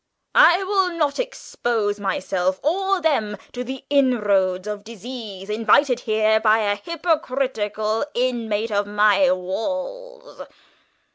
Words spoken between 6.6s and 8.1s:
a hypocritical